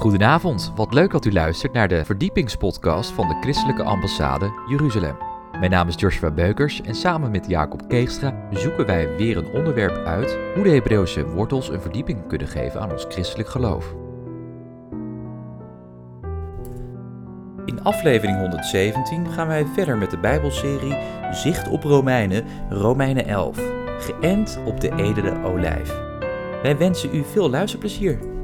Goedenavond, 0.00 0.72
wat 0.74 0.94
leuk 0.94 1.10
dat 1.10 1.24
u 1.24 1.32
luistert 1.32 1.72
naar 1.72 1.88
de 1.88 2.04
verdiepingspodcast 2.04 3.10
van 3.10 3.28
de 3.28 3.36
Christelijke 3.40 3.82
Ambassade 3.82 4.52
Jeruzalem. 4.68 5.16
Mijn 5.58 5.70
naam 5.70 5.88
is 5.88 5.94
Joshua 6.00 6.30
Beukers 6.30 6.80
en 6.80 6.94
samen 6.94 7.30
met 7.30 7.46
Jacob 7.48 7.88
Keegstra 7.88 8.48
zoeken 8.50 8.86
wij 8.86 9.16
weer 9.16 9.36
een 9.36 9.52
onderwerp 9.52 10.06
uit 10.06 10.38
hoe 10.54 10.64
de 10.64 10.70
Hebreeuwse 10.70 11.26
wortels 11.26 11.68
een 11.68 11.80
verdieping 11.80 12.26
kunnen 12.26 12.48
geven 12.48 12.80
aan 12.80 12.92
ons 12.92 13.04
christelijk 13.08 13.48
geloof. 13.48 13.94
In 17.64 17.82
aflevering 17.82 18.38
117 18.38 19.26
gaan 19.26 19.46
wij 19.46 19.66
verder 19.74 19.98
met 19.98 20.10
de 20.10 20.18
Bijbelserie 20.18 20.96
Zicht 21.30 21.68
op 21.68 21.82
Romeinen, 21.82 22.44
Romeinen 22.70 23.26
11, 23.26 23.60
geënt 23.98 24.58
op 24.64 24.80
de 24.80 24.94
edele 24.96 25.44
olijf. 25.44 26.00
Wij 26.62 26.76
wensen 26.78 27.14
u 27.14 27.24
veel 27.24 27.50
luisterplezier. 27.50 28.38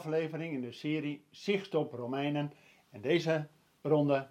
Aflevering 0.00 0.52
in 0.52 0.60
de 0.60 0.72
serie 0.72 1.24
Zicht 1.30 1.74
op 1.74 1.92
Romeinen 1.92 2.52
en 2.90 3.00
deze 3.00 3.46
ronde 3.82 4.28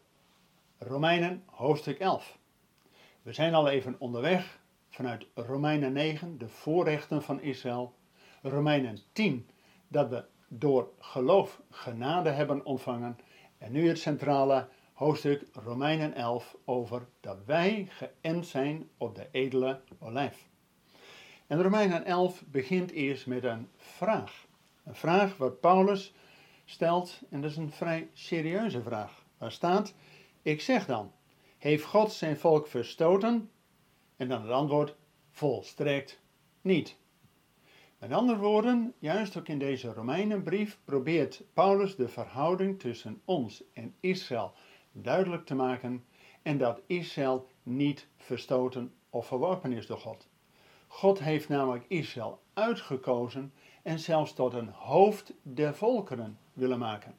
Romeinen 0.77 1.43
hoofdstuk 1.45 1.99
11. 1.99 2.37
We 3.21 3.33
zijn 3.33 3.53
al 3.53 3.67
even 3.67 3.95
onderweg 3.99 4.59
vanuit 4.89 5.25
Romeinen 5.33 5.93
9, 5.93 6.37
de 6.37 6.47
voorrechten 6.47 7.21
van 7.21 7.41
Israël, 7.41 7.95
Romeinen 8.41 8.97
10, 9.11 9.49
dat 9.87 10.09
we 10.09 10.25
door 10.47 10.91
geloof 10.99 11.61
genade 11.69 12.29
hebben 12.29 12.65
ontvangen 12.65 13.17
en 13.57 13.71
nu 13.71 13.87
het 13.87 13.99
centrale 13.99 14.67
hoofdstuk 14.93 15.45
Romeinen 15.53 16.13
11 16.13 16.57
over 16.65 17.07
dat 17.19 17.45
wij 17.45 17.87
geënt 17.89 18.45
zijn 18.45 18.89
op 18.97 19.15
de 19.15 19.27
edele 19.31 19.81
olijf. 19.99 20.47
En 21.47 21.61
Romeinen 21.61 22.05
11 22.05 22.43
begint 22.45 22.91
eerst 22.91 23.27
met 23.27 23.43
een 23.43 23.67
vraag. 23.77 24.47
Een 24.89 24.95
vraag 24.95 25.37
wat 25.37 25.59
Paulus 25.59 26.13
stelt, 26.65 27.21
en 27.29 27.41
dat 27.41 27.51
is 27.51 27.57
een 27.57 27.71
vrij 27.71 28.09
serieuze 28.13 28.81
vraag. 28.81 29.25
Waar 29.37 29.51
staat, 29.51 29.93
ik 30.41 30.61
zeg 30.61 30.85
dan, 30.85 31.11
heeft 31.57 31.83
God 31.83 32.11
zijn 32.11 32.37
volk 32.37 32.67
verstoten? 32.67 33.51
En 34.17 34.27
dan 34.27 34.41
het 34.41 34.51
antwoord, 34.51 34.95
volstrekt 35.29 36.21
niet. 36.61 36.97
Met 37.97 38.11
andere 38.11 38.39
woorden, 38.39 38.93
juist 38.99 39.37
ook 39.37 39.47
in 39.47 39.59
deze 39.59 39.93
Romeinenbrief 39.93 40.79
probeert 40.83 41.43
Paulus 41.53 41.95
de 41.95 42.07
verhouding 42.07 42.79
tussen 42.79 43.21
ons 43.25 43.63
en 43.73 43.95
Israël 43.99 44.53
duidelijk 44.91 45.45
te 45.45 45.55
maken 45.55 46.05
en 46.41 46.57
dat 46.57 46.81
Israël 46.85 47.47
niet 47.63 48.07
verstoten 48.17 48.93
of 49.09 49.27
verworpen 49.27 49.73
is 49.73 49.87
door 49.87 49.99
God. 49.99 50.27
God 50.87 51.19
heeft 51.19 51.49
namelijk 51.49 51.85
Israël 51.87 52.41
uitgekozen 52.53 53.53
en 53.89 53.99
zelfs 53.99 54.33
tot 54.33 54.53
een 54.53 54.69
hoofd 54.69 55.33
der 55.41 55.75
volkeren 55.75 56.37
willen 56.53 56.79
maken. 56.79 57.15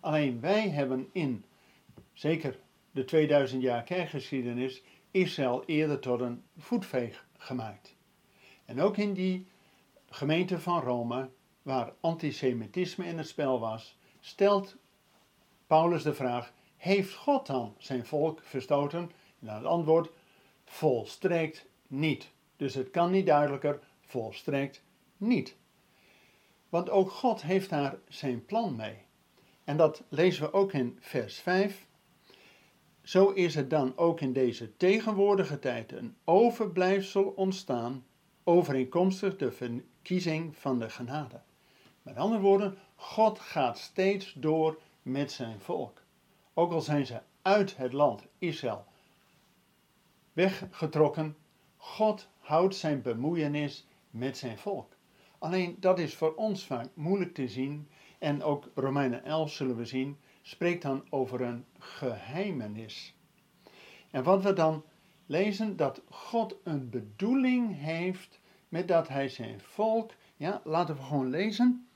Alleen 0.00 0.40
wij 0.40 0.68
hebben 0.68 1.08
in, 1.12 1.44
zeker 2.12 2.58
de 2.90 3.04
2000 3.04 3.62
jaar 3.62 3.82
kerkgeschiedenis, 3.82 4.82
Israël 5.10 5.64
eerder 5.64 5.98
tot 5.98 6.20
een 6.20 6.42
voetveeg 6.58 7.26
gemaakt. 7.36 7.96
En 8.64 8.80
ook 8.80 8.96
in 8.96 9.12
die 9.12 9.46
gemeente 10.08 10.60
van 10.60 10.80
Rome, 10.80 11.28
waar 11.62 11.92
antisemitisme 12.00 13.06
in 13.06 13.18
het 13.18 13.28
spel 13.28 13.60
was, 13.60 13.98
stelt 14.20 14.76
Paulus 15.66 16.02
de 16.02 16.14
vraag: 16.14 16.52
heeft 16.76 17.14
God 17.14 17.46
dan 17.46 17.74
zijn 17.78 18.06
volk 18.06 18.40
verstoten? 18.42 19.10
En 19.40 19.54
het 19.54 19.64
antwoord: 19.64 20.10
volstrekt 20.64 21.66
niet. 21.86 22.30
Dus 22.56 22.74
het 22.74 22.90
kan 22.90 23.10
niet 23.10 23.26
duidelijker, 23.26 23.80
volstrekt 24.00 24.82
niet. 25.16 25.58
Want 26.70 26.90
ook 26.90 27.10
God 27.10 27.42
heeft 27.42 27.70
daar 27.70 27.98
zijn 28.08 28.44
plan 28.44 28.76
mee. 28.76 28.96
En 29.64 29.76
dat 29.76 30.02
lezen 30.08 30.42
we 30.42 30.52
ook 30.52 30.72
in 30.72 30.98
vers 31.00 31.38
5. 31.38 31.86
Zo 33.02 33.28
is 33.28 33.56
er 33.56 33.68
dan 33.68 33.96
ook 33.96 34.20
in 34.20 34.32
deze 34.32 34.76
tegenwoordige 34.76 35.58
tijd 35.58 35.92
een 35.92 36.16
overblijfsel 36.24 37.22
ontstaan, 37.22 38.04
overeenkomstig 38.44 39.36
de 39.36 39.52
verkiezing 39.52 40.56
van 40.56 40.78
de 40.78 40.90
genade. 40.90 41.40
Met 42.02 42.16
andere 42.16 42.42
woorden, 42.42 42.78
God 42.96 43.38
gaat 43.38 43.78
steeds 43.78 44.32
door 44.32 44.80
met 45.02 45.32
zijn 45.32 45.60
volk. 45.60 46.02
Ook 46.54 46.72
al 46.72 46.80
zijn 46.80 47.06
ze 47.06 47.20
uit 47.42 47.76
het 47.76 47.92
land 47.92 48.26
Israël 48.38 48.84
weggetrokken, 50.32 51.36
God 51.76 52.28
houdt 52.38 52.74
zijn 52.74 53.02
bemoeienis 53.02 53.86
met 54.10 54.38
zijn 54.38 54.58
volk. 54.58 54.96
Alleen 55.40 55.76
dat 55.78 55.98
is 55.98 56.14
voor 56.14 56.34
ons 56.34 56.64
vaak 56.64 56.88
moeilijk 56.94 57.34
te 57.34 57.48
zien. 57.48 57.88
En 58.18 58.42
ook 58.42 58.68
Romeinen 58.74 59.24
11 59.24 59.52
zullen 59.52 59.76
we 59.76 59.84
zien, 59.84 60.16
spreekt 60.42 60.82
dan 60.82 61.06
over 61.10 61.40
een 61.40 61.64
geheimenis. 61.78 63.14
En 64.10 64.22
wat 64.22 64.42
we 64.42 64.52
dan 64.52 64.84
lezen, 65.26 65.76
dat 65.76 66.02
God 66.08 66.56
een 66.64 66.90
bedoeling 66.90 67.76
heeft 67.76 68.40
met 68.68 68.88
dat 68.88 69.08
hij 69.08 69.28
zijn 69.28 69.60
volk, 69.60 70.12
ja, 70.36 70.60
laten 70.64 70.96
we 70.96 71.02
gewoon 71.02 71.30
lezen. 71.30 71.88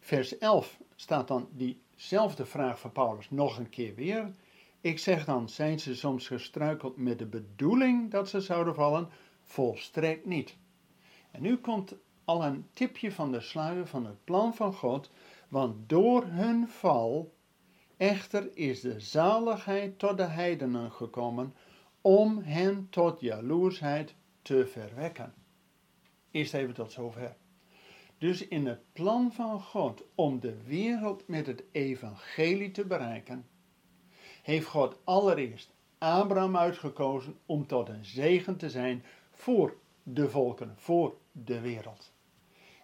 Vers 0.00 0.38
11 0.38 0.78
staat 0.96 1.28
dan 1.28 1.48
diezelfde 1.52 2.46
vraag 2.46 2.80
van 2.80 2.92
Paulus 2.92 3.30
nog 3.30 3.58
een 3.58 3.70
keer 3.70 3.94
weer. 3.94 4.34
Ik 4.80 4.98
zeg 4.98 5.24
dan, 5.24 5.48
zijn 5.48 5.80
ze 5.80 5.94
soms 5.94 6.26
gestruikeld 6.26 6.96
met 6.96 7.18
de 7.18 7.26
bedoeling 7.26 8.10
dat 8.10 8.28
ze 8.28 8.40
zouden 8.40 8.74
vallen? 8.74 9.08
Volstrekt 9.42 10.26
niet. 10.26 10.56
En 11.30 11.42
nu 11.42 11.56
komt 11.56 11.94
al 12.30 12.44
een 12.44 12.66
tipje 12.72 13.12
van 13.12 13.32
de 13.32 13.40
sluier 13.40 13.86
van 13.86 14.06
het 14.06 14.24
plan 14.24 14.54
van 14.54 14.74
God, 14.74 15.10
want 15.48 15.88
door 15.88 16.24
hun 16.24 16.68
val 16.68 17.34
echter 17.96 18.56
is 18.56 18.80
de 18.80 19.00
zaligheid 19.00 19.98
tot 19.98 20.16
de 20.16 20.22
heidenen 20.22 20.92
gekomen 20.92 21.54
om 22.00 22.38
hen 22.38 22.86
tot 22.90 23.20
jaloersheid 23.20 24.14
te 24.42 24.66
verwekken. 24.66 25.34
Eerst 26.30 26.54
even 26.54 26.74
tot 26.74 26.92
zover. 26.92 27.36
Dus 28.18 28.48
in 28.48 28.66
het 28.66 28.80
plan 28.92 29.32
van 29.32 29.60
God 29.60 30.02
om 30.14 30.40
de 30.40 30.62
wereld 30.62 31.28
met 31.28 31.46
het 31.46 31.62
evangelie 31.72 32.70
te 32.70 32.84
bereiken, 32.84 33.46
heeft 34.42 34.66
God 34.66 34.96
allereerst 35.04 35.70
Abraham 35.98 36.56
uitgekozen 36.56 37.38
om 37.46 37.66
tot 37.66 37.88
een 37.88 38.04
zegen 38.04 38.56
te 38.56 38.70
zijn 38.70 39.04
voor 39.30 39.76
de 40.02 40.28
volken, 40.28 40.72
voor 40.76 41.16
de 41.32 41.60
wereld. 41.60 42.09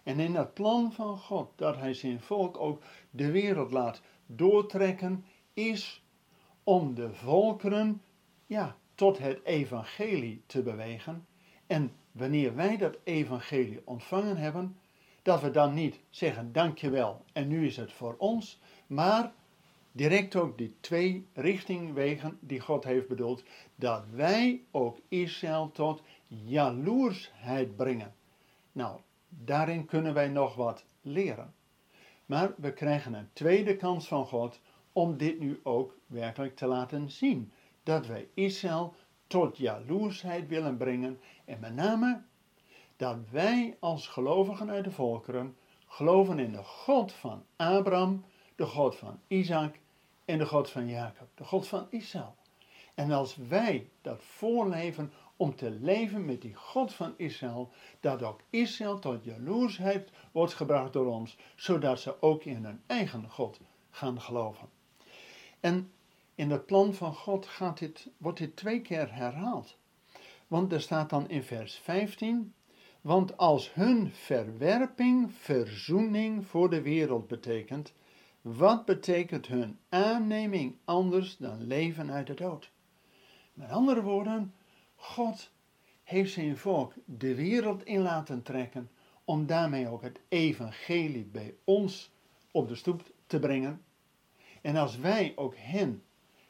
En 0.07 0.19
in 0.19 0.35
het 0.35 0.53
plan 0.53 0.91
van 0.93 1.17
God, 1.17 1.49
dat 1.55 1.75
hij 1.75 1.93
zijn 1.93 2.21
volk 2.21 2.59
ook 2.59 2.83
de 3.09 3.31
wereld 3.31 3.71
laat 3.71 4.01
doortrekken, 4.25 5.25
is 5.53 6.03
om 6.63 6.95
de 6.95 7.13
volkeren 7.13 8.01
ja, 8.45 8.75
tot 8.95 9.17
het 9.17 9.43
evangelie 9.43 10.41
te 10.45 10.61
bewegen. 10.61 11.27
En 11.65 11.91
wanneer 12.11 12.55
wij 12.55 12.77
dat 12.77 12.97
evangelie 13.03 13.81
ontvangen 13.85 14.37
hebben, 14.37 14.77
dat 15.21 15.41
we 15.41 15.51
dan 15.51 15.73
niet 15.73 15.99
zeggen 16.09 16.51
dankjewel 16.51 17.25
en 17.33 17.47
nu 17.47 17.65
is 17.65 17.77
het 17.77 17.93
voor 17.93 18.15
ons, 18.17 18.59
maar 18.87 19.33
direct 19.91 20.35
ook 20.35 20.57
die 20.57 20.75
twee 20.79 21.27
richtingwegen 21.33 22.37
die 22.41 22.59
God 22.59 22.83
heeft 22.83 23.07
bedoeld, 23.07 23.43
dat 23.75 24.03
wij 24.13 24.61
ook 24.71 24.99
Israël 25.07 25.71
tot 25.71 26.01
jaloersheid 26.27 27.75
brengen. 27.75 28.15
Nou, 28.71 28.99
daarin 29.29 29.85
kunnen 29.85 30.13
wij 30.13 30.27
nog 30.27 30.55
wat 30.55 30.85
leren. 31.01 31.53
Maar 32.25 32.53
we 32.57 32.73
krijgen 32.73 33.13
een 33.13 33.29
tweede 33.33 33.75
kans 33.75 34.07
van 34.07 34.25
God 34.25 34.59
om 34.91 35.17
dit 35.17 35.39
nu 35.39 35.59
ook 35.63 35.97
werkelijk 36.05 36.55
te 36.55 36.65
laten 36.67 37.11
zien. 37.11 37.51
Dat 37.83 38.07
wij 38.07 38.27
Israël 38.33 38.95
tot 39.27 39.57
jaloersheid 39.57 40.47
willen 40.47 40.77
brengen 40.77 41.19
en 41.45 41.59
met 41.59 41.75
name 41.75 42.21
dat 42.95 43.17
wij 43.29 43.77
als 43.79 44.07
gelovigen 44.07 44.69
uit 44.69 44.83
de 44.83 44.91
volkeren 44.91 45.55
geloven 45.87 46.39
in 46.39 46.51
de 46.51 46.63
God 46.63 47.13
van 47.13 47.45
Abraham, 47.55 48.25
de 48.55 48.65
God 48.65 48.95
van 48.95 49.19
Isaac 49.27 49.79
en 50.25 50.37
de 50.37 50.45
God 50.45 50.69
van 50.69 50.87
Jacob, 50.87 51.27
de 51.35 51.43
God 51.43 51.67
van 51.67 51.87
Israël. 51.89 52.35
En 52.95 53.11
als 53.11 53.35
wij 53.35 53.89
dat 54.01 54.23
voorleven 54.23 55.11
om 55.37 55.55
te 55.55 55.71
leven 55.71 56.25
met 56.25 56.41
die 56.41 56.55
God 56.55 56.93
van 56.93 57.13
Israël, 57.17 57.71
dat 57.99 58.23
ook 58.23 58.41
Israël 58.49 58.99
tot 58.99 59.23
jaloersheid 59.23 60.11
wordt 60.31 60.53
gebracht 60.53 60.93
door 60.93 61.05
ons, 61.05 61.37
zodat 61.55 61.99
ze 61.99 62.21
ook 62.21 62.43
in 62.43 62.63
hun 62.63 62.81
eigen 62.85 63.29
God 63.29 63.59
gaan 63.89 64.21
geloven. 64.21 64.69
En 65.59 65.91
in 66.35 66.51
het 66.51 66.65
plan 66.65 66.93
van 66.93 67.13
God 67.13 67.45
gaat 67.45 67.81
wordt 68.17 68.37
dit 68.37 68.55
twee 68.55 68.81
keer 68.81 69.13
herhaald. 69.15 69.77
Want 70.47 70.73
er 70.73 70.81
staat 70.81 71.09
dan 71.09 71.29
in 71.29 71.43
vers 71.43 71.75
15, 71.75 72.53
want 73.01 73.37
als 73.37 73.73
hun 73.73 74.11
verwerping 74.11 75.33
verzoening 75.33 76.45
voor 76.45 76.69
de 76.69 76.81
wereld 76.81 77.27
betekent, 77.27 77.93
wat 78.41 78.85
betekent 78.85 79.47
hun 79.47 79.79
aanneming 79.89 80.75
anders 80.85 81.37
dan 81.37 81.67
leven 81.67 82.11
uit 82.11 82.27
de 82.27 82.33
dood? 82.33 82.71
Met 83.53 83.69
andere 83.69 84.01
woorden, 84.01 84.53
God 84.97 85.51
heeft 86.03 86.33
zijn 86.33 86.57
volk 86.57 86.93
de 87.05 87.35
wereld 87.35 87.85
in 87.85 88.01
laten 88.01 88.41
trekken 88.41 88.89
om 89.25 89.45
daarmee 89.45 89.87
ook 89.87 90.01
het 90.01 90.19
evangelie 90.27 91.25
bij 91.25 91.55
ons 91.63 92.11
op 92.51 92.67
de 92.67 92.75
stoep 92.75 93.11
te 93.25 93.39
brengen. 93.39 93.81
En 94.61 94.75
als 94.75 94.97
wij 94.97 95.33
ook 95.35 95.55
hen, 95.57 96.03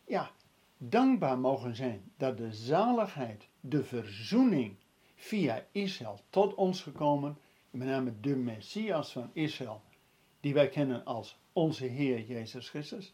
ja, 0.06 0.32
dankbaar 0.78 1.40
mogen 1.40 1.76
zijn 1.76 2.12
dat 2.18 2.38
de 2.38 2.54
zaligheid, 2.54 3.48
de 3.60 3.84
verzoening 3.84 4.76
via 5.16 5.66
Israël 5.72 6.20
tot 6.30 6.56
ons 6.56 6.82
gekomen, 6.82 7.38
met 7.70 7.88
name 7.88 8.14
de 8.20 8.36
Messias 8.36 9.12
van 9.12 9.30
Israël, 9.34 9.82
die 10.40 10.54
wij 10.54 10.70
kennen 10.70 11.06
als 11.06 11.40
onze 11.54 11.86
Heer 11.86 12.22
Jezus 12.22 12.70
Christus. 12.70 13.14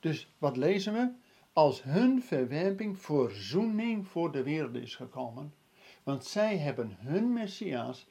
Dus 0.00 0.32
wat 0.38 0.56
lezen 0.56 0.92
we? 0.92 1.12
Als 1.54 1.82
hun 1.82 2.22
verwerping 2.22 2.98
verzoening 2.98 4.06
voor 4.06 4.32
de 4.32 4.42
wereld 4.42 4.74
is 4.74 4.96
gekomen, 4.96 5.54
want 6.02 6.24
zij 6.24 6.58
hebben 6.58 6.96
hun 6.98 7.32
Messias 7.32 8.06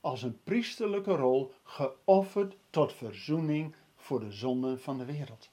als 0.00 0.22
een 0.22 0.42
priesterlijke 0.42 1.14
rol 1.14 1.52
geofferd 1.62 2.56
tot 2.70 2.92
verzoening 2.92 3.74
voor 3.96 4.20
de 4.20 4.32
zonden 4.32 4.80
van 4.80 4.98
de 4.98 5.04
wereld. 5.04 5.50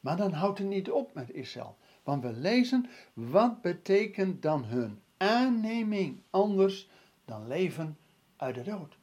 Maar 0.00 0.16
dan 0.16 0.32
houdt 0.32 0.58
het 0.58 0.68
niet 0.68 0.90
op 0.90 1.14
met 1.14 1.30
Israël, 1.30 1.76
want 2.02 2.22
we 2.22 2.32
lezen 2.32 2.88
wat 3.12 3.62
betekent 3.62 4.42
dan 4.42 4.64
hun 4.64 5.02
aanneming 5.16 6.22
anders 6.30 6.88
dan 7.24 7.48
leven 7.48 7.98
uit 8.36 8.54
de 8.54 8.62
dood. 8.62 8.96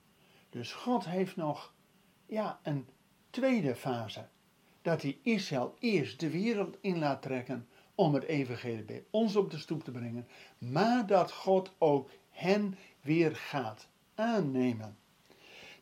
Dus 0.49 0.73
God 0.73 1.05
heeft 1.05 1.35
nog 1.35 1.73
ja, 2.25 2.59
een 2.63 2.87
tweede 3.29 3.75
fase. 3.75 4.27
Dat 4.81 5.01
hij 5.01 5.17
Israël 5.21 5.75
eerst 5.79 6.19
de 6.19 6.29
wereld 6.29 6.77
in 6.81 6.99
laat 6.99 7.21
trekken 7.21 7.67
om 7.95 8.13
het 8.13 8.23
evangelie 8.23 8.83
bij 8.83 9.03
ons 9.09 9.35
op 9.35 9.51
de 9.51 9.57
stoep 9.57 9.83
te 9.83 9.91
brengen. 9.91 10.27
Maar 10.57 11.07
dat 11.07 11.31
God 11.31 11.71
ook 11.77 12.09
hen 12.29 12.75
weer 13.01 13.35
gaat 13.35 13.87
aannemen. 14.15 14.97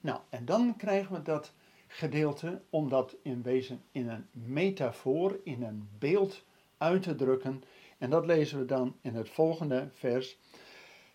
Nou, 0.01 0.19
en 0.29 0.45
dan 0.45 0.75
krijgen 0.77 1.15
we 1.15 1.21
dat 1.21 1.53
gedeelte 1.87 2.61
om 2.69 2.89
dat 2.89 3.15
in 3.21 3.41
wezen 3.41 3.81
in 3.91 4.09
een 4.09 4.27
metafoor, 4.31 5.39
in 5.43 5.63
een 5.63 5.89
beeld 5.99 6.43
uit 6.77 7.03
te 7.03 7.15
drukken. 7.15 7.63
En 7.97 8.09
dat 8.09 8.25
lezen 8.25 8.59
we 8.59 8.65
dan 8.65 8.95
in 9.01 9.15
het 9.15 9.29
volgende 9.29 9.89
vers. 9.93 10.37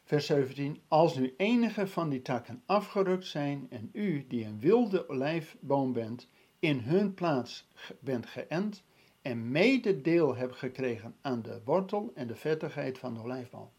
Vers 0.04 0.26
17. 0.26 0.80
Als 0.88 1.16
nu 1.16 1.34
enige 1.36 1.86
van 1.86 2.08
die 2.08 2.22
takken 2.22 2.62
afgerukt 2.66 3.26
zijn 3.26 3.66
en 3.70 3.90
u, 3.92 4.26
die 4.28 4.44
een 4.44 4.60
wilde 4.60 5.08
olijfboom 5.08 5.92
bent, 5.92 6.28
in 6.64 6.80
hun 6.80 7.14
plaats 7.14 7.66
bent 8.00 8.26
geënt 8.26 8.82
en 9.22 9.50
mede 9.50 10.00
deel 10.00 10.36
hebt 10.36 10.56
gekregen 10.56 11.16
aan 11.20 11.42
de 11.42 11.60
wortel 11.64 12.12
en 12.14 12.26
de 12.26 12.34
vettigheid 12.34 12.98
van 12.98 13.14
de 13.14 13.20
olijfboom. 13.20 13.70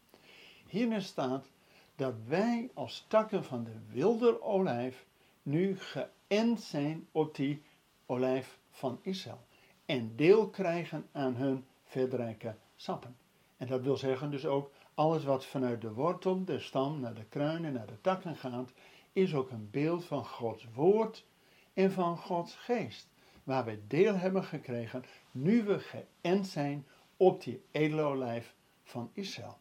Hierin 0.66 1.02
staat 1.02 1.50
dat 1.96 2.14
wij 2.26 2.70
als 2.74 3.04
takken 3.08 3.44
van 3.44 3.64
de 3.64 3.76
wilde 3.92 4.42
olijf 4.42 5.06
nu 5.42 5.78
geënt 5.78 6.60
zijn 6.60 7.06
op 7.12 7.34
die 7.34 7.62
olijf 8.06 8.58
van 8.70 8.98
Israël 9.02 9.46
en 9.86 10.16
deel 10.16 10.48
krijgen 10.48 11.06
aan 11.12 11.34
hun 11.34 11.64
verdrijke 11.84 12.56
sappen. 12.76 13.16
En 13.56 13.66
dat 13.66 13.82
wil 13.82 13.96
zeggen 13.96 14.30
dus 14.30 14.46
ook 14.46 14.70
alles 14.94 15.24
wat 15.24 15.46
vanuit 15.46 15.80
de 15.80 15.92
wortel, 15.92 16.44
de 16.44 16.58
stam, 16.58 17.00
naar 17.00 17.14
de 17.14 17.24
kruinen, 17.24 17.72
naar 17.72 17.86
de 17.86 18.00
takken 18.00 18.36
gaat, 18.36 18.72
is 19.12 19.34
ook 19.34 19.50
een 19.50 19.70
beeld 19.70 20.04
van 20.04 20.24
Gods 20.26 20.66
woord 20.74 21.24
en 21.76 21.92
van 21.92 22.18
Gods 22.18 22.54
geest. 22.54 23.08
Waar 23.44 23.64
we 23.64 23.86
deel 23.86 24.16
hebben 24.16 24.44
gekregen, 24.44 25.04
nu 25.30 25.64
we 25.64 25.78
geënt 25.78 26.46
zijn 26.46 26.86
op 27.16 27.42
die 27.42 27.62
edele 27.70 28.02
olijf 28.02 28.54
van 28.82 29.10
Israël. 29.12 29.58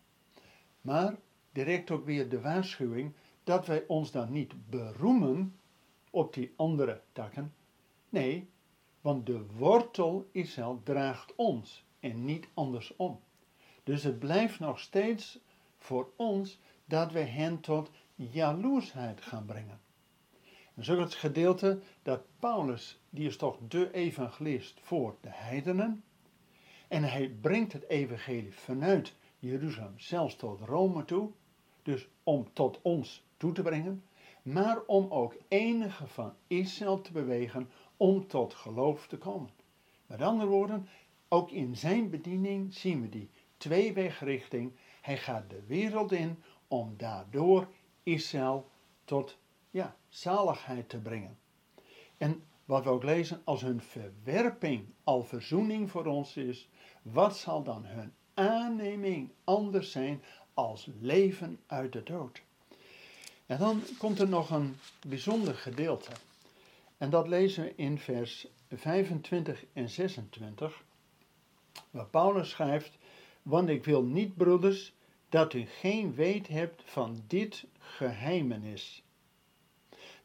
Maar 0.81 1.15
direct 1.51 1.91
ook 1.91 2.05
weer 2.05 2.29
de 2.29 2.41
waarschuwing 2.41 3.13
dat 3.43 3.67
wij 3.67 3.83
ons 3.87 4.11
dan 4.11 4.31
niet 4.31 4.69
beroemen 4.69 5.59
op 6.09 6.33
die 6.33 6.53
andere 6.55 7.01
takken. 7.11 7.53
Nee, 8.09 8.49
want 9.01 9.25
de 9.25 9.45
wortel 9.45 10.29
Israël 10.31 10.81
draagt 10.83 11.35
ons 11.35 11.85
en 11.99 12.25
niet 12.25 12.47
andersom. 12.53 13.19
Dus 13.83 14.03
het 14.03 14.19
blijft 14.19 14.59
nog 14.59 14.79
steeds 14.79 15.39
voor 15.77 16.11
ons 16.15 16.59
dat 16.85 17.11
we 17.11 17.19
hen 17.19 17.59
tot 17.59 17.91
jaloersheid 18.15 19.21
gaan 19.21 19.45
brengen. 19.45 19.79
En 20.75 20.83
zo 20.83 20.99
het 20.99 21.13
gedeelte 21.13 21.79
dat 22.03 22.21
Paulus, 22.39 22.99
die 23.09 23.27
is 23.27 23.37
toch 23.37 23.57
de 23.67 23.93
evangelist 23.93 24.79
voor 24.81 25.15
de 25.21 25.29
heidenen, 25.31 26.03
en 26.87 27.03
hij 27.03 27.29
brengt 27.41 27.73
het 27.73 27.89
evangelie 27.89 28.53
vanuit 28.53 29.15
Jeruzalem 29.39 29.99
zelfs 29.99 30.35
tot 30.35 30.59
Rome 30.59 31.05
toe, 31.05 31.31
dus 31.83 32.07
om 32.23 32.53
tot 32.53 32.79
ons 32.81 33.23
toe 33.37 33.51
te 33.51 33.61
brengen, 33.61 34.03
maar 34.41 34.81
om 34.85 35.11
ook 35.11 35.35
enige 35.47 36.07
van 36.07 36.33
Israël 36.47 37.01
te 37.01 37.11
bewegen 37.11 37.69
om 37.97 38.27
tot 38.27 38.53
geloof 38.53 39.07
te 39.07 39.17
komen. 39.17 39.49
Met 40.05 40.21
andere 40.21 40.49
woorden, 40.49 40.87
ook 41.27 41.51
in 41.51 41.75
zijn 41.77 42.09
bediening 42.09 42.73
zien 42.73 43.01
we 43.01 43.09
die 43.09 43.29
tweewegrichting. 43.57 44.71
Hij 45.01 45.17
gaat 45.17 45.49
de 45.49 45.63
wereld 45.65 46.11
in 46.11 46.43
om 46.67 46.93
daardoor 46.97 47.67
Israël 48.03 48.69
tot 49.05 49.37
ja, 49.75 49.95
zaligheid 50.07 50.89
te 50.89 50.97
brengen. 50.97 51.37
En 52.17 52.43
wat 52.65 52.83
we 52.83 52.89
ook 52.89 53.03
lezen, 53.03 53.41
als 53.43 53.61
hun 53.61 53.81
verwerping 53.81 54.85
al 55.03 55.23
verzoening 55.23 55.91
voor 55.91 56.05
ons 56.05 56.37
is, 56.37 56.69
wat 57.01 57.37
zal 57.37 57.63
dan 57.63 57.85
hun 57.85 58.13
aanneming 58.33 59.31
anders 59.43 59.91
zijn 59.91 60.23
als 60.53 60.89
leven 60.99 61.59
uit 61.67 61.93
de 61.93 62.03
dood? 62.03 62.41
En 63.45 63.59
dan 63.59 63.81
komt 63.97 64.19
er 64.19 64.29
nog 64.29 64.49
een 64.49 64.75
bijzonder 65.07 65.55
gedeelte. 65.55 66.11
En 66.97 67.09
dat 67.09 67.27
lezen 67.27 67.63
we 67.63 67.73
in 67.75 67.99
vers 67.99 68.47
25 68.69 69.65
en 69.73 69.89
26, 69.89 70.83
waar 71.89 72.07
Paulus 72.07 72.49
schrijft, 72.49 72.97
want 73.41 73.69
ik 73.69 73.85
wil 73.85 74.03
niet, 74.03 74.35
broeders, 74.35 74.93
dat 75.29 75.53
u 75.53 75.65
geen 75.65 76.13
weet 76.13 76.47
hebt 76.47 76.81
van 76.85 77.23
dit 77.27 77.65
geheimenis. 77.79 79.04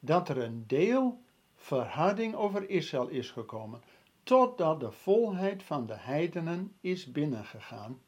Dat 0.00 0.28
er 0.28 0.38
een 0.38 0.66
deel 0.66 1.22
verharding 1.54 2.34
over 2.34 2.70
Israël 2.70 3.08
is 3.08 3.30
gekomen, 3.30 3.82
totdat 4.22 4.80
de 4.80 4.92
volheid 4.92 5.62
van 5.62 5.86
de 5.86 5.96
heidenen 5.96 6.76
is 6.80 7.12
binnengegaan. 7.12 8.00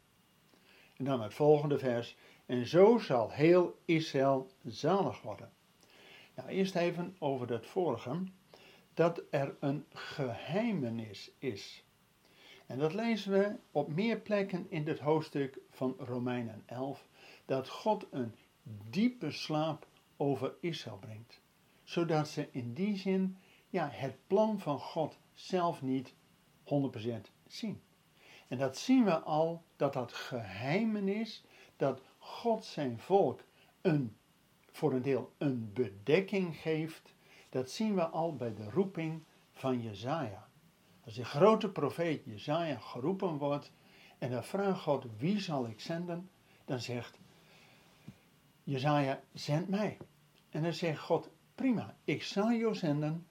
En 0.96 1.04
dan 1.04 1.22
het 1.22 1.34
volgende 1.34 1.78
vers. 1.78 2.16
En 2.46 2.66
zo 2.66 2.98
zal 2.98 3.30
heel 3.30 3.78
Israël 3.84 4.50
zalig 4.64 5.22
worden. 5.22 5.52
Nou, 6.34 6.48
eerst 6.48 6.74
even 6.74 7.16
over 7.18 7.46
dat 7.46 7.66
vorige. 7.66 8.22
Dat 8.94 9.22
er 9.30 9.56
een 9.60 9.84
geheimenis 9.92 11.30
is. 11.38 11.84
En 12.66 12.78
dat 12.78 12.94
lezen 12.94 13.32
we 13.32 13.56
op 13.70 13.94
meer 13.94 14.20
plekken 14.20 14.66
in 14.70 14.84
dit 14.84 14.98
hoofdstuk 14.98 15.58
van 15.70 15.94
Romeinen 15.98 16.62
11, 16.66 17.06
dat 17.44 17.68
God 17.68 18.06
een 18.10 18.34
diepe 18.90 19.30
slaap 19.30 19.86
over 20.16 20.54
Israël 20.60 20.98
brengt, 20.98 21.40
zodat 21.92 22.28
ze 22.28 22.48
in 22.50 22.72
die 22.74 22.96
zin 22.96 23.36
ja, 23.68 23.88
het 23.92 24.16
plan 24.26 24.60
van 24.60 24.78
God 24.78 25.18
zelf 25.32 25.82
niet 25.82 26.14
100% 26.64 26.66
zien. 27.46 27.82
En 28.48 28.58
dat 28.58 28.76
zien 28.76 29.04
we 29.04 29.18
al, 29.18 29.62
dat 29.76 29.92
dat 29.92 30.12
geheimenis, 30.12 31.44
dat 31.76 32.02
God 32.18 32.64
zijn 32.64 32.98
volk 32.98 33.40
een, 33.80 34.16
voor 34.70 34.92
een 34.92 35.02
deel 35.02 35.32
een 35.38 35.72
bedekking 35.72 36.56
geeft, 36.56 37.14
dat 37.48 37.70
zien 37.70 37.94
we 37.94 38.06
al 38.06 38.36
bij 38.36 38.54
de 38.54 38.70
roeping 38.70 39.22
van 39.52 39.82
Jezaja. 39.82 40.48
Als 41.04 41.14
de 41.14 41.24
grote 41.24 41.68
profeet 41.68 42.24
Jezaja 42.24 42.78
geroepen 42.78 43.36
wordt 43.36 43.72
en 44.18 44.30
dan 44.30 44.44
vraagt 44.44 44.80
God, 44.80 45.06
wie 45.18 45.40
zal 45.40 45.66
ik 45.66 45.80
zenden? 45.80 46.30
Dan 46.64 46.80
zegt 46.80 47.18
Jezaja, 48.64 49.20
zend 49.32 49.68
mij. 49.68 49.98
En 50.50 50.62
dan 50.62 50.72
zegt 50.72 51.00
God, 51.00 51.30
prima, 51.54 51.96
ik 52.04 52.22
zal 52.22 52.52
jou 52.52 52.74
zenden. 52.74 53.26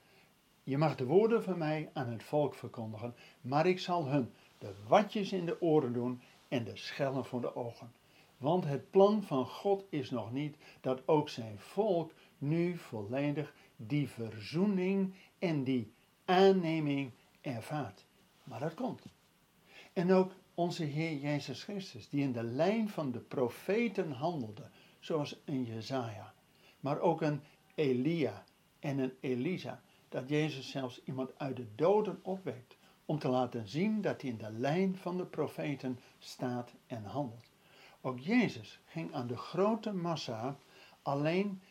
Je 0.64 0.78
mag 0.78 0.96
de 0.96 1.06
woorden 1.06 1.44
van 1.44 1.58
mij 1.58 1.90
aan 1.94 2.10
het 2.10 2.24
volk 2.24 2.56
verkondigen, 2.56 3.16
maar 3.42 3.68
ik 3.68 3.80
zal 3.80 4.08
hun 4.08 4.34
de 4.58 4.74
watjes 4.88 5.32
in 5.32 5.46
de 5.46 5.62
oren 5.62 5.94
doen 5.94 6.22
en 6.48 6.64
de 6.64 6.76
schellen 6.76 7.26
voor 7.26 7.42
de 7.42 7.56
ogen. 7.56 7.92
Want 8.38 8.66
het 8.66 8.90
plan 8.90 9.24
van 9.24 9.46
God 9.46 9.84
is 9.90 10.10
nog 10.10 10.32
niet 10.32 10.58
dat 10.82 11.08
ook 11.08 11.30
zijn 11.30 11.60
volk 11.60 12.12
nu 12.38 12.78
volledig 12.78 13.54
die 13.76 14.10
verzoening 14.10 15.14
en 15.40 15.64
die 15.64 15.94
aanneming 16.26 17.12
ervaart. 17.42 18.06
Maar 18.44 18.60
dat 18.60 18.74
komt. 18.74 19.06
En 19.94 20.12
ook 20.12 20.34
onze 20.54 20.84
Heer 20.84 21.18
Jezus 21.18 21.64
Christus, 21.64 22.10
die 22.10 22.22
in 22.22 22.32
de 22.32 22.44
lijn 22.44 22.90
van 22.90 23.12
de 23.12 23.20
profeten 23.20 24.12
handelde, 24.12 24.70
zoals 25.00 25.42
een 25.46 25.64
Jezaja, 25.64 26.34
maar 26.80 27.00
ook 27.00 27.22
een 27.22 27.42
Elia 27.76 28.44
en 28.80 29.00
een 29.00 29.14
Elisa, 29.20 29.82
dat 30.10 30.30
Jezus 30.30 30.70
zelfs 30.70 31.02
iemand 31.04 31.32
uit 31.38 31.56
de 31.56 31.76
doden 31.76 32.20
opwekt 32.22 32.78
om 33.06 33.20
te 33.20 33.30
laten 33.30 33.68
zien 33.68 34.02
dat 34.02 34.22
hij 34.22 34.30
in 34.30 34.38
de 34.38 34.52
lijn 34.52 34.98
van 34.98 35.18
de 35.18 35.26
profeten 35.26 36.00
staat 36.20 36.74
en 36.88 37.04
handelt. 37.04 37.50
Ook 38.02 38.20
Jezus 38.20 38.80
ging 38.86 39.14
aan 39.14 39.28
de 39.28 39.38
grote 39.38 39.92
massa 39.94 40.58
alleen 41.02 41.62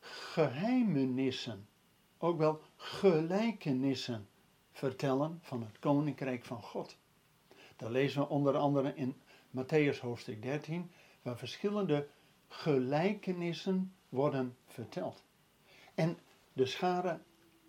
geheimenissen, 0.00 1.68
ook 2.18 2.38
wel 2.38 2.60
gelijkenissen 2.76 4.28
vertellen 4.72 5.38
van 5.42 5.62
het 5.62 5.78
koninkrijk 5.78 6.44
van 6.44 6.62
God. 6.62 6.96
Dat 7.76 7.90
lezen 7.90 8.20
we 8.20 8.28
onder 8.28 8.56
andere 8.56 8.94
in 8.94 9.14
Matthäus 9.56 10.00
hoofdstuk 10.00 10.42
13, 10.42 10.90
waar 11.22 11.38
verschillende 11.38 12.08
gelijkenissen 12.48 13.94
worden 14.12 14.56
verteld. 14.66 15.22
En 15.94 16.18
de 16.52 16.66
schare, 16.66 17.20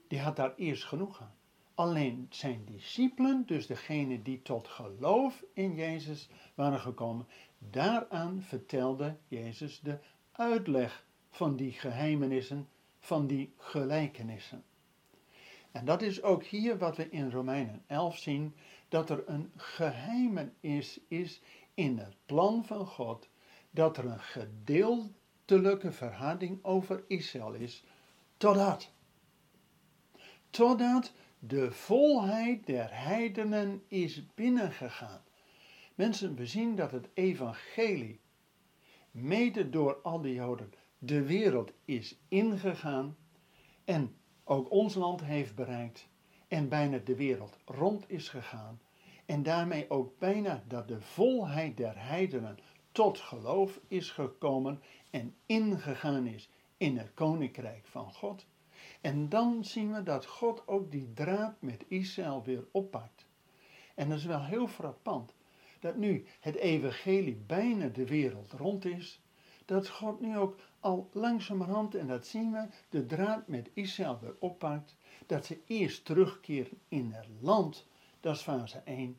die 0.08 0.20
had 0.20 0.36
daar 0.36 0.56
eerst 0.56 0.84
genoeg 0.84 1.22
aan. 1.22 1.36
Alleen 1.76 2.28
zijn 2.30 2.66
discipelen, 2.66 3.44
dus 3.46 3.68
degene 3.68 4.22
die 4.22 4.42
tot 4.42 4.68
geloof 4.68 5.44
in 5.54 5.76
Jezus 5.76 6.30
waren 6.56 6.80
gekomen, 6.80 7.28
daaraan 7.58 8.42
vertelde 8.42 9.18
Jezus 9.28 9.80
de 9.80 9.98
uitleg 10.32 11.06
van 11.30 11.56
die 11.56 11.72
geheimenissen, 11.72 12.68
van 13.00 13.28
die 13.28 13.54
gelijkenissen. 13.58 14.64
En 15.72 15.86
dat 15.86 16.02
is 16.02 16.22
ook 16.22 16.44
hier 16.44 16.78
wat 16.78 16.98
we 16.98 17.10
in 17.10 17.32
Romeinen 17.32 17.84
11 17.88 18.18
zien, 18.18 18.56
dat 18.88 19.10
er 19.10 19.24
een 19.28 19.52
geheimenis 19.56 21.00
is 21.08 21.42
in 21.74 21.98
het 21.98 22.16
plan 22.26 22.66
van 22.66 22.86
God, 22.86 23.30
dat 23.70 23.98
er 23.98 24.06
een 24.06 24.20
gedeeltelijke 25.46 25.92
verhouding 25.92 26.64
over 26.64 27.04
Israël 27.08 27.54
is, 27.54 27.84
totdat. 28.38 28.92
Totdat 30.50 31.14
de 31.40 31.72
volheid 31.72 32.66
der 32.66 32.90
heidenen 32.92 33.84
is 33.88 34.34
binnengegaan. 34.36 35.22
Mensen, 35.96 36.36
we 36.36 36.46
zien 36.46 36.76
dat 36.76 36.92
het 36.92 37.10
evangelie, 37.14 38.20
mede 39.12 39.70
door 39.70 39.96
al 40.02 40.22
die 40.22 40.34
Joden, 40.34 40.74
de 40.98 41.24
wereld 41.24 41.72
is 41.86 42.20
ingegaan 42.28 43.18
en 43.86 44.16
ook 44.44 44.72
ons 44.72 44.96
land 44.96 45.24
heeft 45.24 45.56
bereikt 45.56 46.08
en 46.48 46.70
bijna 46.70 46.98
de 46.98 47.16
wereld 47.16 47.58
rond 47.66 48.10
is 48.10 48.30
gegaan. 48.30 48.82
En 49.26 49.44
daarmee 49.44 49.90
ook 49.90 50.20
bijna 50.20 50.64
dat 50.68 50.88
de 50.88 51.02
volheid 51.02 51.78
der 51.78 51.94
heidenen 51.96 52.58
tot 52.94 53.20
geloof 53.20 53.80
is 53.88 54.10
gekomen 54.10 54.82
en 55.10 55.36
ingegaan 55.46 56.28
is 56.28 56.50
in 56.78 56.98
het 56.98 57.14
koninkrijk 57.14 57.86
van 57.86 58.14
God. 58.14 58.46
En 59.02 59.30
dan 59.30 59.66
zien 59.66 59.94
we 59.94 60.04
dat 60.04 60.26
God 60.26 60.68
ook 60.68 60.92
die 60.92 61.14
draad 61.14 61.62
met 61.62 61.84
Israël 61.88 62.44
weer 62.44 62.64
oppakt. 62.72 63.26
En 63.96 64.10
dat 64.10 64.18
is 64.18 64.26
wel 64.26 64.44
heel 64.44 64.68
frappant. 64.68 65.34
Dat 65.80 65.96
nu 65.96 66.26
het 66.40 66.56
evangelie 66.56 67.36
bijna 67.36 67.88
de 67.88 68.06
wereld 68.06 68.52
rond 68.52 68.86
is. 68.86 69.22
Dat 69.66 69.90
God 69.90 70.20
nu 70.20 70.38
ook 70.38 70.60
al 70.80 71.10
langzamerhand, 71.14 71.96
en 71.96 72.08
dat 72.08 72.28
zien 72.28 72.52
we, 72.52 72.68
de 72.90 73.06
draad 73.06 73.48
met 73.48 73.70
Israël 73.74 74.20
weer 74.22 74.36
oppakt. 74.40 74.96
Dat 75.26 75.46
ze 75.46 75.60
eerst 75.68 76.06
terugkeren 76.06 76.80
in 76.88 77.12
het 77.12 77.28
land. 77.40 77.88
Dat 78.20 78.36
is 78.36 78.42
fase 78.42 78.82
1. 78.86 79.18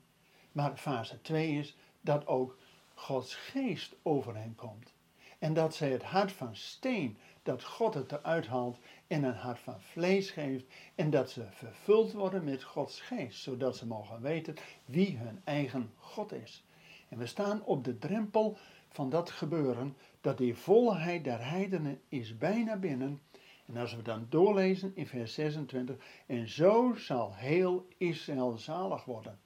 Maar 0.53 0.77
fase 0.77 1.21
2 1.21 1.59
is 1.59 1.77
dat 2.01 2.27
ook 2.27 2.59
Gods 2.95 3.35
geest 3.35 3.95
over 4.03 4.37
hen 4.37 4.55
komt. 4.55 4.95
En 5.39 5.55
dat 5.55 5.75
zij 5.75 5.91
het 5.91 6.03
hart 6.03 6.33
van 6.33 6.57
steen, 6.57 7.19
dat 7.43 7.65
God 7.65 7.95
het 7.95 8.13
eruit 8.13 8.47
haalt 8.47 8.79
en 9.07 9.25
een 9.25 9.35
hart 9.35 9.59
van 9.59 9.81
vlees 9.81 10.31
geeft. 10.31 10.65
En 10.95 11.11
dat 11.11 11.31
ze 11.31 11.47
vervuld 11.51 12.13
worden 12.13 12.45
met 12.45 12.63
Gods 12.63 13.01
geest, 13.01 13.43
zodat 13.43 13.77
ze 13.77 13.87
mogen 13.87 14.21
weten 14.21 14.55
wie 14.85 15.17
hun 15.17 15.41
eigen 15.45 15.93
God 15.97 16.33
is. 16.33 16.65
En 17.09 17.19
we 17.19 17.27
staan 17.27 17.65
op 17.65 17.85
de 17.85 17.99
drempel 17.99 18.57
van 18.89 19.11
dat 19.11 19.31
gebeuren, 19.31 19.97
dat 20.21 20.39
die 20.39 20.55
volheid 20.55 21.25
der 21.25 21.49
heidenen 21.49 22.01
is 22.09 22.39
bijna 22.39 22.77
binnen. 22.77 23.21
En 23.67 23.77
als 23.77 23.95
we 23.95 24.03
dan 24.03 24.27
doorlezen 24.29 24.93
in 24.95 25.07
vers 25.07 25.35
26, 25.35 25.97
en 26.27 26.49
zo 26.49 26.95
zal 26.95 27.35
heel 27.35 27.89
Israël 27.97 28.59
zalig 28.59 29.05
worden. 29.05 29.39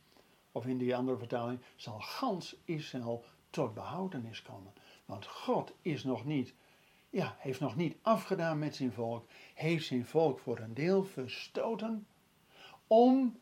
Of 0.53 0.67
in 0.67 0.79
die 0.79 0.97
andere 0.97 1.19
vertaling, 1.19 1.61
zal 1.77 2.01
gans 2.01 2.57
Israël 2.65 3.25
tot 3.59 3.75
behoudenis 3.75 4.43
komen. 4.43 4.73
Want 5.05 5.27
God 5.27 5.73
is 5.83 6.05
nog 6.05 6.25
niet, 6.25 6.55
ja, 7.11 7.37
heeft 7.39 7.61
nog 7.61 7.77
niet 7.77 7.97
afgedaan 8.03 8.59
met 8.59 8.77
zijn 8.77 8.93
volk, 8.93 9.27
heeft 9.55 9.87
zijn 9.87 10.07
volk 10.07 10.39
voor 10.39 10.59
een 10.59 10.75
deel 10.75 11.05
verstoten, 11.05 12.07
om 12.87 13.39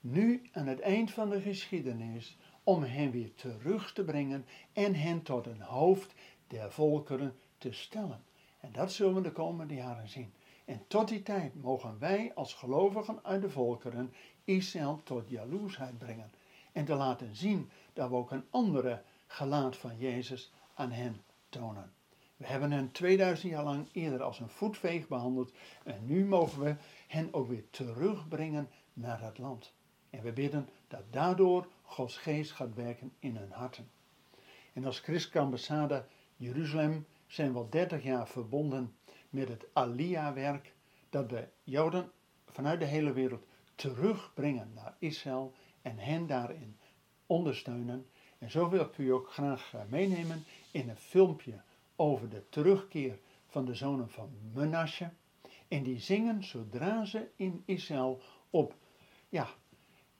nu 0.00 0.48
aan 0.52 0.66
het 0.66 0.80
eind 0.80 1.10
van 1.10 1.30
de 1.30 1.40
geschiedenis, 1.40 2.36
om 2.62 2.82
hen 2.82 3.10
weer 3.10 3.34
terug 3.34 3.92
te 3.92 4.04
brengen 4.04 4.46
en 4.72 4.94
hen 4.94 5.22
tot 5.22 5.46
een 5.46 5.60
hoofd 5.60 6.14
der 6.46 6.72
volkeren 6.72 7.34
te 7.58 7.72
stellen. 7.72 8.24
En 8.60 8.72
dat 8.72 8.92
zullen 8.92 9.14
we 9.14 9.20
de 9.20 9.32
komende 9.32 9.74
jaren 9.74 10.08
zien. 10.08 10.32
En 10.64 10.84
tot 10.86 11.08
die 11.08 11.22
tijd 11.22 11.62
mogen 11.62 11.98
wij 11.98 12.32
als 12.34 12.54
gelovigen 12.54 13.18
uit 13.22 13.42
de 13.42 13.50
volkeren 13.50 14.12
Israël 14.44 15.00
tot 15.04 15.28
jaloersheid 15.28 15.98
brengen. 15.98 16.32
En 16.72 16.84
te 16.84 16.94
laten 16.94 17.36
zien 17.36 17.70
dat 17.92 18.08
we 18.08 18.14
ook 18.14 18.30
een 18.30 18.44
andere 18.50 19.02
gelaat 19.34 19.76
van 19.76 19.98
Jezus 19.98 20.52
aan 20.74 20.90
hen 20.90 21.22
tonen. 21.48 21.92
We 22.36 22.46
hebben 22.46 22.72
hen 22.72 22.90
2000 22.90 23.50
jaar 23.52 23.64
lang 23.64 23.88
eerder 23.92 24.22
als 24.22 24.40
een 24.40 24.48
voetveeg 24.48 25.08
behandeld 25.08 25.52
en 25.84 26.06
nu 26.06 26.24
mogen 26.24 26.62
we 26.62 26.76
hen 27.06 27.34
ook 27.34 27.48
weer 27.48 27.70
terugbrengen 27.70 28.70
naar 28.92 29.20
het 29.20 29.38
land. 29.38 29.72
En 30.10 30.22
we 30.22 30.32
bidden 30.32 30.68
dat 30.88 31.02
daardoor 31.10 31.68
Gods 31.82 32.16
geest 32.16 32.52
gaat 32.52 32.74
werken 32.74 33.12
in 33.18 33.36
hun 33.36 33.50
harten. 33.50 33.90
En 34.72 34.84
als 34.84 35.00
christelijke 35.00 35.40
ambassade 35.40 36.04
Jeruzalem 36.36 37.06
zijn 37.26 37.52
we 37.52 37.58
al 37.58 37.70
30 37.70 38.02
jaar 38.02 38.28
verbonden 38.28 38.96
met 39.30 39.48
het 39.48 39.66
Aliyah-werk 39.72 40.74
dat 41.10 41.30
we 41.30 41.48
Joden 41.62 42.10
vanuit 42.46 42.80
de 42.80 42.86
hele 42.86 43.12
wereld 43.12 43.46
terugbrengen 43.74 44.72
naar 44.74 44.96
Israël 44.98 45.52
en 45.82 45.98
hen 45.98 46.26
daarin 46.26 46.78
ondersteunen 47.26 48.06
en 48.44 48.50
zo 48.50 48.68
wil 48.68 48.80
ik 48.80 48.98
u 48.98 49.12
ook 49.12 49.32
graag 49.32 49.74
eh, 49.74 49.80
meenemen 49.88 50.44
in 50.70 50.88
een 50.88 50.96
filmpje 50.96 51.60
over 51.96 52.28
de 52.28 52.48
terugkeer 52.48 53.18
van 53.46 53.64
de 53.64 53.74
zonen 53.74 54.10
van 54.10 54.30
Menashe. 54.52 55.10
En 55.68 55.82
die 55.82 55.98
zingen 55.98 56.44
zodra 56.44 57.04
ze 57.04 57.28
in 57.36 57.62
Israël 57.64 58.20
op 58.50 58.74
ja, 59.28 59.48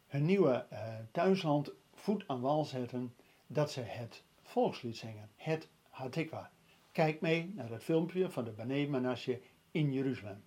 hun 0.07 0.25
nieuwe 0.25 0.67
uh, 0.73 0.79
thuisland 1.13 1.73
voet 1.95 2.25
aan 2.27 2.41
wal 2.41 2.65
zetten, 2.65 3.15
dat 3.47 3.71
ze 3.71 3.81
het 3.81 4.23
volkslied 4.43 4.97
zingen, 4.97 5.31
het 5.37 5.69
Hatikwa. 5.89 6.51
Kijk 6.93 7.21
mee 7.21 7.53
naar 7.55 7.71
het 7.71 7.83
filmpje 7.83 8.31
van 8.31 8.45
de 8.45 8.51
Bnei 8.51 8.89
Menashe 8.89 9.41
in 9.71 9.93
Jeruzalem. 9.93 10.43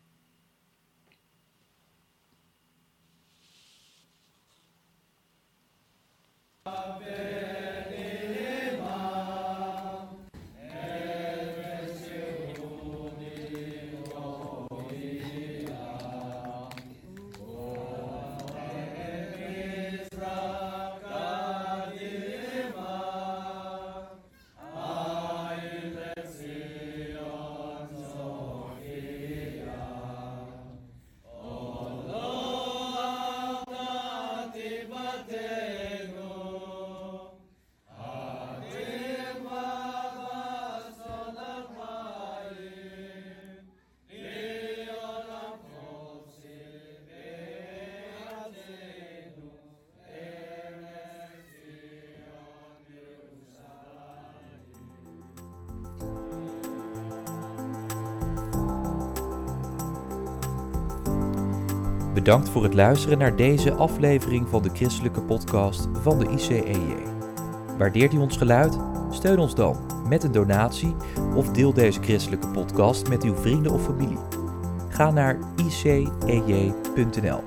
Bedankt 62.28 62.50
voor 62.50 62.64
het 62.64 62.74
luisteren 62.74 63.18
naar 63.18 63.36
deze 63.36 63.74
aflevering 63.74 64.50
van 64.50 64.62
de 64.62 64.70
christelijke 64.74 65.22
podcast 65.22 65.88
van 65.94 66.20
de 66.20 66.30
ICEJ. 66.30 66.96
Waardeert 67.78 68.14
u 68.14 68.18
ons 68.18 68.38
geluid? 68.38 68.78
Steun 69.10 69.40
ons 69.40 69.56
dan 69.56 69.78
met 70.08 70.24
een 70.24 70.32
donatie 70.32 70.96
of 71.36 71.50
deel 71.50 71.74
deze 71.74 72.02
christelijke 72.02 72.48
podcast 72.48 73.10
met 73.10 73.24
uw 73.24 73.36
vrienden 73.36 73.72
of 73.72 73.84
familie. 73.84 74.18
Ga 74.90 75.12
naar 75.12 75.40
icej.nl. 75.56 77.44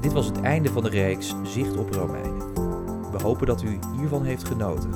Dit 0.00 0.12
was 0.12 0.26
het 0.26 0.40
einde 0.40 0.68
van 0.68 0.82
de 0.82 0.90
reeks 0.90 1.34
Zicht 1.42 1.76
op 1.76 1.92
Romeinen. 1.94 2.54
We 3.10 3.22
hopen 3.22 3.46
dat 3.46 3.62
u 3.62 3.78
hiervan 3.96 4.24
heeft 4.24 4.44
genoten. 4.44 4.90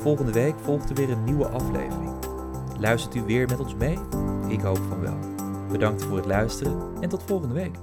Volgende 0.00 0.32
week 0.32 0.54
volgt 0.62 0.90
er 0.90 0.96
weer 0.96 1.10
een 1.10 1.24
nieuwe 1.24 1.48
aflevering. 1.48 2.11
Luistert 2.82 3.14
u 3.14 3.22
weer 3.22 3.48
met 3.48 3.60
ons 3.60 3.74
mee? 3.74 3.98
Ik 4.48 4.60
hoop 4.60 4.80
van 4.88 5.00
wel. 5.00 5.18
Bedankt 5.70 6.02
voor 6.02 6.16
het 6.16 6.26
luisteren 6.26 6.80
en 7.00 7.08
tot 7.08 7.22
volgende 7.22 7.54
week. 7.54 7.76